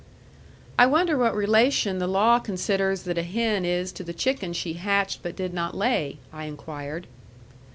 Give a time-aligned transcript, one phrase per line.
[0.79, 4.73] "I wonder what relation the law considers that a hen is to the chicken she
[4.73, 7.05] hatched but did not lay?" I inquired.